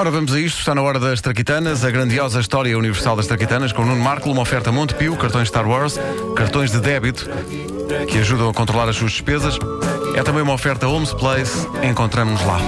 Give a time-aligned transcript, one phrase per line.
[0.00, 0.60] Ora, vamos a isto.
[0.60, 4.30] Está na hora das Traquitanas, a grandiosa história universal das Traquitanas, com o Nuno Marco,
[4.30, 6.00] uma oferta Montepio, cartões Star Wars,
[6.34, 7.28] cartões de débito
[8.08, 9.58] que ajudam a controlar as suas despesas.
[10.14, 11.68] É também uma oferta Homes Place.
[11.82, 12.58] Encontramos-nos lá.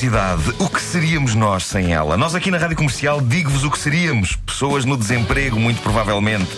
[0.00, 2.16] Eletricidade, o que seríamos nós sem ela?
[2.16, 4.34] Nós aqui na Rádio Comercial digo-vos o que seríamos.
[4.34, 6.48] Pessoas no desemprego, muito provavelmente.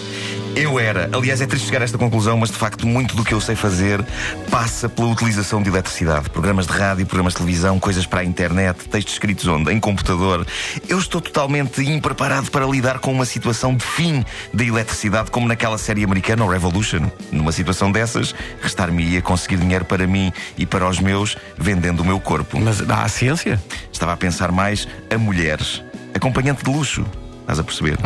[0.54, 1.08] Eu era.
[1.12, 3.56] Aliás, é triste chegar a esta conclusão, mas de facto, muito do que eu sei
[3.56, 4.04] fazer
[4.50, 6.28] passa pela utilização de eletricidade.
[6.28, 9.72] Programas de rádio, programas de televisão, coisas para a internet, textos escritos onde?
[9.72, 10.46] Em computador.
[10.88, 15.78] Eu estou totalmente impreparado para lidar com uma situação de fim da eletricidade, como naquela
[15.78, 17.10] série americana, o Revolution.
[17.30, 22.20] Numa situação dessas, restar-me-ia conseguir dinheiro para mim e para os meus, vendendo o meu
[22.20, 22.60] corpo.
[22.60, 23.62] Mas dá a ciência?
[23.90, 25.82] Estava a pensar mais a mulheres.
[26.14, 27.06] Acompanhante de luxo.
[27.40, 27.96] Estás a perceber?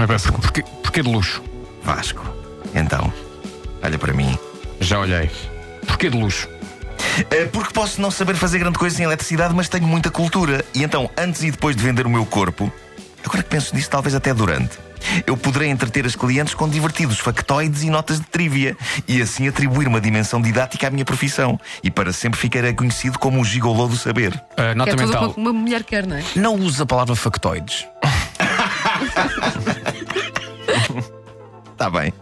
[0.40, 1.42] Porquê, porquê de luxo?
[1.82, 2.35] Vasco.
[2.74, 3.12] Então,
[3.82, 4.38] olha para mim.
[4.80, 5.30] Já olhei.
[5.86, 6.48] Porquê de luxo?
[7.30, 10.64] Eh, Porque posso não saber fazer grande coisa sem eletricidade, mas tenho muita cultura.
[10.74, 12.70] E então, antes e depois de vender o meu corpo,
[13.24, 14.78] agora que penso nisso, talvez até durante.
[15.26, 19.86] Eu poderei entreter as clientes com divertidos factoides e notas de trivia e assim atribuir
[19.86, 21.60] uma dimensão didática à minha profissão.
[21.82, 24.32] E para sempre ficarei conhecido como o gigolô do saber.
[24.58, 25.32] Uh, nota É mental.
[25.32, 26.24] que uma mulher quer, não é?
[26.34, 27.86] Não usa a palavra factoides.
[31.72, 32.12] Está Tá bem.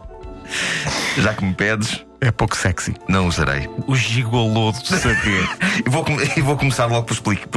[1.18, 2.94] Já que me pedes, É pouco sexy.
[3.08, 3.68] não usarei.
[3.86, 5.48] O gigolô do saber.
[5.84, 6.04] E vou,
[6.36, 7.48] e vou começar logo por explicar,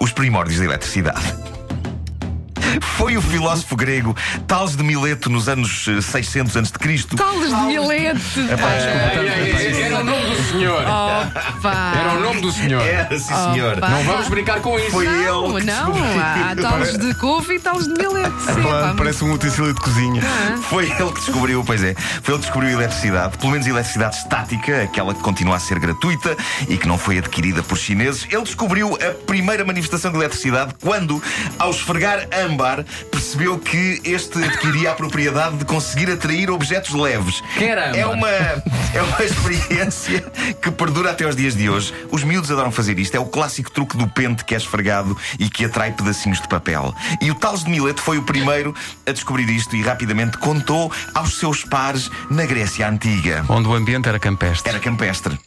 [0.00, 1.22] os primórdios da eletricidade.
[2.82, 4.14] Foi o filósofo grego
[4.46, 6.72] Tales de Mileto nos anos eh, 600 a.C.
[7.16, 8.40] Talas de Milete!
[9.82, 10.82] Era o nome do senhor.
[10.82, 11.92] Opa!
[11.98, 12.82] Era o nome do senhor.
[12.82, 13.78] Era, sim senhor.
[13.78, 13.88] Opa.
[13.88, 14.90] Não vamos brincar com isso.
[14.90, 16.22] Foi Não, ele que não, descobriu.
[16.22, 18.42] há, talas de couve e talas de milete.
[18.42, 20.22] Sim, pá, parece um utensílio de cozinha.
[20.68, 23.70] Foi ele que descobriu, pois é, foi ele que descobriu a eletricidade, pelo menos a
[23.70, 26.36] eletricidade estática, aquela que continua a ser gratuita
[26.68, 28.26] e que não foi adquirida por chineses.
[28.30, 31.22] Ele descobriu a primeira manifestação de eletricidade quando,
[31.58, 32.71] ao esfregar âmbar,
[33.10, 37.42] percebeu que este adquiria a propriedade de conseguir atrair objetos leves.
[37.56, 37.96] Âmbar?
[37.96, 40.20] É uma, é uma experiência
[40.60, 41.92] que perdura até aos dias de hoje.
[42.10, 43.14] Os miúdos adoram fazer isto.
[43.14, 46.94] É o clássico truque do pente que é esfregado e que atrai pedacinhos de papel.
[47.20, 48.74] E o Tales de Mileto foi o primeiro
[49.06, 53.44] a descobrir isto e rapidamente contou aos seus pares na Grécia Antiga.
[53.48, 54.70] Onde o ambiente era campestre.
[54.70, 55.38] Era campestre.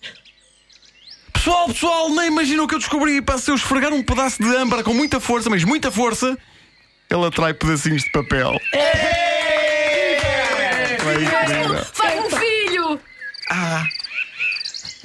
[1.46, 3.22] Pessoal, pessoal, nem imaginam o que eu descobri.
[3.22, 6.36] Para se eu esfregar um pedaço de âmbar com muita força, mas muita força,
[7.10, 8.60] ele atrai pedacinhos de papel.
[11.22, 11.86] Incrível.
[11.94, 13.00] Faz um filho!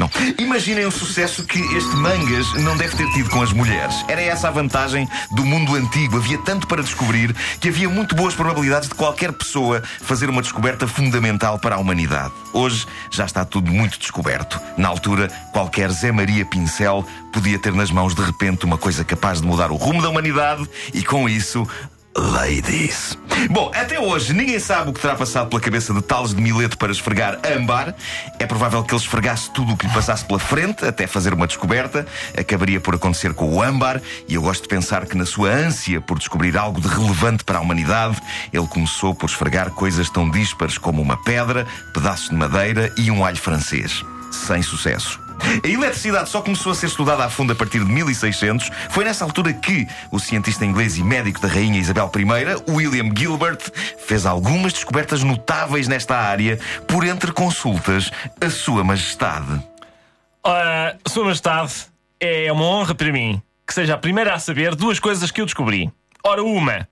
[0.00, 0.10] Não.
[0.38, 3.94] Imaginem o sucesso que este Mangas não deve ter tido com as mulheres.
[4.08, 6.16] Era essa a vantagem do mundo antigo.
[6.16, 10.88] Havia tanto para descobrir que havia muito boas probabilidades de qualquer pessoa fazer uma descoberta
[10.88, 12.32] fundamental para a humanidade.
[12.54, 14.58] Hoje já está tudo muito descoberto.
[14.78, 19.42] Na altura, qualquer Zé Maria Pincel podia ter nas mãos de repente uma coisa capaz
[19.42, 21.68] de mudar o rumo da humanidade e com isso.
[22.16, 23.16] Ladies.
[23.50, 26.76] Bom, até hoje ninguém sabe o que terá passado pela cabeça de Tales de Mileto
[26.76, 27.94] para esfregar âmbar.
[28.38, 31.46] É provável que ele esfregasse tudo o que lhe passasse pela frente até fazer uma
[31.46, 32.04] descoberta.
[32.36, 36.00] Acabaria por acontecer com o âmbar e eu gosto de pensar que na sua ânsia
[36.00, 38.20] por descobrir algo de relevante para a humanidade,
[38.52, 43.24] ele começou por esfregar coisas tão díspares como uma pedra, pedaços de madeira e um
[43.24, 44.04] alho francês.
[44.32, 45.29] Sem sucesso.
[45.64, 48.70] A eletricidade só começou a ser estudada a fundo a partir de 1600.
[48.90, 53.60] Foi nessa altura que o cientista inglês e médico da Rainha Isabel I, William Gilbert,
[53.98, 59.62] fez algumas descobertas notáveis nesta área, por entre consultas a Sua Majestade.
[60.42, 61.72] Ora, Sua Majestade,
[62.18, 65.44] é uma honra para mim que seja a primeira a saber duas coisas que eu
[65.46, 65.90] descobri.
[66.24, 66.88] Ora, uma,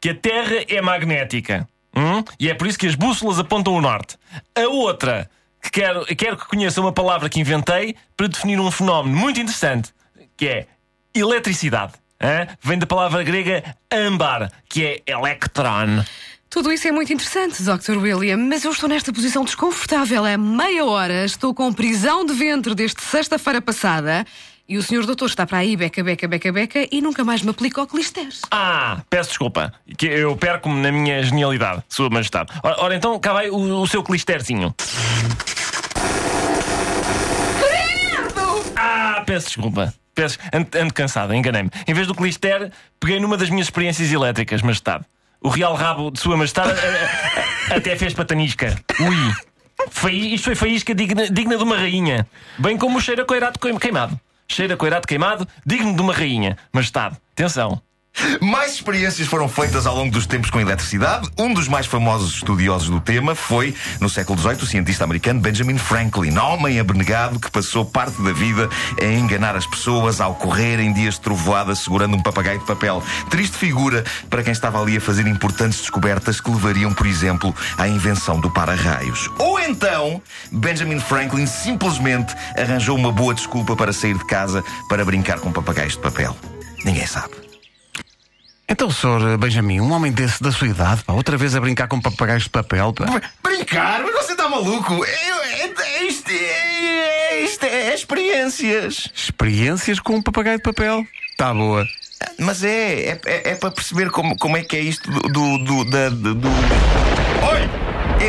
[0.00, 1.68] que a Terra é magnética.
[1.94, 2.22] hum?
[2.38, 4.16] E é por isso que as bússolas apontam o norte.
[4.54, 5.28] A outra,
[5.72, 9.92] quero, quero que conheça uma palavra que inventei para definir um fenómeno muito interessante,
[10.36, 10.66] que é
[11.14, 11.94] eletricidade.
[12.20, 12.46] hã?
[12.62, 16.04] Vem da palavra grega ambar, que é electron.
[16.48, 17.96] Tudo isso é muito interessante, Dr.
[17.96, 21.24] William, mas eu estou nesta posição desconfortável há meia hora.
[21.24, 24.26] Estou com prisão de ventre desde sexta-feira passada
[24.70, 27.50] e o senhor doutor está para aí, beca, beca, beca, beca, e nunca mais me
[27.50, 28.42] aplica o clisteres.
[28.52, 32.52] Ah, peço desculpa, que eu perco-me na minha genialidade, Sua Majestade.
[32.62, 34.72] Ora, ora, então, cá vai o, o seu clisterzinho.
[38.76, 39.94] Ah, peço desculpa.
[40.12, 41.70] Peço, ando, ando cansado, enganei-me.
[41.86, 45.04] Em vez do clister, peguei numa das minhas experiências elétricas, Majestade.
[45.40, 46.72] o real rabo de Sua Majestade
[47.70, 48.76] até fez patanisca.
[49.00, 49.34] Ui!
[49.90, 52.26] Foi, isto foi faísca digna, digna de uma rainha.
[52.58, 54.18] Bem como o cheiro a coirado queim- queimado.
[54.48, 56.58] Cheiro a coirado queimado, digno de uma rainha.
[56.72, 57.80] Majestade, atenção.
[58.40, 61.28] Mais experiências foram feitas ao longo dos tempos com eletricidade.
[61.38, 65.78] Um dos mais famosos estudiosos do tema foi, no século XVIII, o cientista americano Benjamin
[65.78, 68.68] Franklin, homem abnegado que passou parte da vida
[69.00, 73.02] a enganar as pessoas ao correr em dias de trovoada segurando um papagaio de papel.
[73.30, 77.88] Triste figura para quem estava ali a fazer importantes descobertas que levariam, por exemplo, à
[77.88, 79.30] invenção do para-raios.
[79.38, 80.20] Ou então,
[80.52, 85.94] Benjamin Franklin simplesmente arranjou uma boa desculpa para sair de casa para brincar com papagaios
[85.94, 86.36] de papel.
[86.84, 87.49] Ninguém sabe.
[88.72, 89.36] Então, Sr.
[89.36, 92.50] Benjamin, um homem desse da sua idade, pá, outra vez a brincar com papagaios de
[92.50, 93.20] papel, pá.
[93.42, 94.00] Brincar?
[94.02, 95.04] Mas você está maluco?
[95.04, 99.08] É, é, isto, é, é, isto é experiências.
[99.14, 101.04] Experiências com um papagaio de papel.
[101.36, 101.84] Tá boa.
[102.38, 105.20] Mas é, é, é, é para perceber como, como é que é isto do.
[105.28, 106.50] do, do, da- do!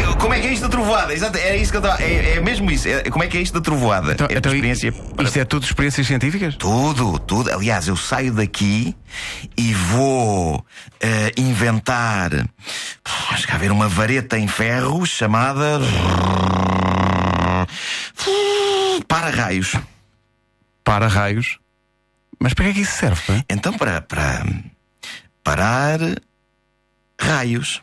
[0.02, 1.14] É, Como é que é isto da trovoada?
[1.14, 2.02] Exato, é isso que eu estava.
[2.04, 2.88] É, é mesmo isso.
[2.88, 4.14] É, como é que é isto da trovoada?
[4.14, 4.92] Então, é então, experiência.
[4.92, 6.56] para- Isto é tudo experiências científicas?
[6.56, 7.52] Tudo, tudo.
[7.52, 8.96] Aliás, eu saio daqui
[9.58, 10.66] e vou
[11.00, 12.32] eh, inventar.
[13.32, 15.80] Acho que haver uma vareta em ferro chamada.
[19.08, 19.76] Para-raios.
[20.84, 21.60] Para raios.
[22.40, 23.44] Mas para que é que isso serve, pá?
[23.50, 24.44] Então, para, para
[25.44, 26.00] parar
[27.20, 27.82] raios.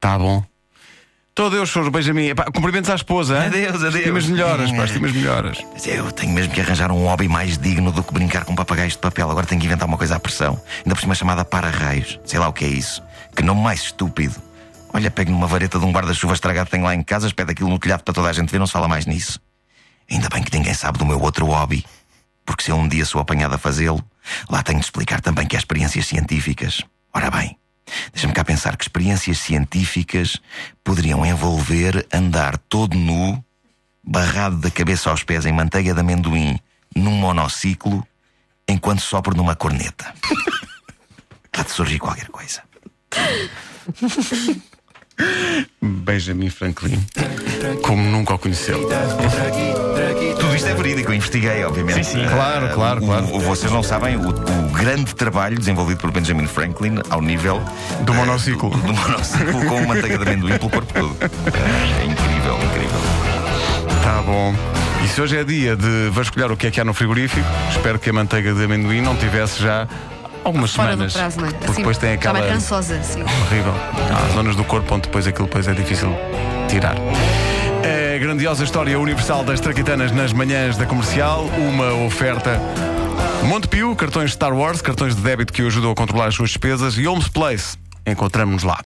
[0.00, 0.44] Tá bom.
[1.40, 1.90] Todo Deus, Sr.
[1.90, 2.26] Benjamin.
[2.26, 3.46] Epá, cumprimentos à esposa, hein?
[3.46, 3.94] Adeus, adeus.
[3.94, 5.58] Estimas melhoras, pá, estimas melhoras.
[5.72, 8.92] Mas Eu tenho mesmo que arranjar um hobby mais digno do que brincar com papagaios
[8.92, 9.30] de papel.
[9.30, 10.60] Agora tenho que inventar uma coisa à pressão.
[10.84, 12.20] Ainda por cima chamada para-raios.
[12.26, 13.02] Sei lá o que é isso.
[13.34, 14.34] Que nome mais estúpido.
[14.92, 17.70] Olha, pego numa vareta de um guarda-chuva estragado que tenho lá em casa, espeta aquilo
[17.70, 19.40] no telhado para toda a gente ver, não se fala mais nisso.
[20.10, 21.86] Ainda bem que ninguém sabe do meu outro hobby.
[22.44, 24.04] Porque se eu um dia sou apanhado a fazê-lo,
[24.50, 26.82] lá tenho de explicar também que há experiências científicas.
[27.14, 27.56] Ora bem,
[28.12, 30.38] deixa-me cá pensar que experiências científicas
[30.84, 33.42] poderiam envolver andar todo nu,
[34.02, 36.58] barrado da cabeça aos pés em manteiga de amendoim,
[36.94, 38.06] num monociclo,
[38.68, 40.14] enquanto sopro numa corneta.
[41.60, 42.62] Há de surgir qualquer coisa.
[45.82, 47.04] Benjamin Franklin.
[47.82, 48.88] Como nunca o conheceu.
[50.60, 52.04] Isto é verídico, eu investiguei, obviamente.
[52.04, 52.28] Sim, sim.
[52.28, 53.24] Claro, Ah, claro, o- claro.
[53.34, 57.62] o- vocês não sabem o, o grande trabalho desenvolvido por Benjamin Franklin ao nível
[58.02, 58.68] Do ah, monociclo.
[58.68, 61.16] do, do monociclo com manteiga de amendoim pelo corpo todo.
[61.22, 63.00] Ah, É incrível, incrível.
[64.04, 64.54] Tá bom.
[65.02, 67.98] E se hoje é dia de vasculhar o que é que há no frigorífico, espero
[67.98, 69.88] que a manteiga de amendoim não tivesse já
[70.44, 71.12] algumas Fora semanas.
[71.14, 71.52] do prazo, não é?
[71.52, 72.38] Porque depois tem aquela.
[72.38, 73.22] vai rançosa, sim.
[73.22, 73.74] Horrível.
[74.14, 76.14] Há zonas do corpo onde depois aquilo depois é difícil
[76.68, 76.96] tirar.
[77.82, 82.60] A grandiosa história universal das traquitanas nas manhãs da comercial, uma oferta.
[83.44, 86.98] Montepio, cartões Star Wars, cartões de débito que o ajudam a controlar as suas despesas
[86.98, 87.78] e Holmes Place.
[88.06, 88.78] Encontramos-nos lá.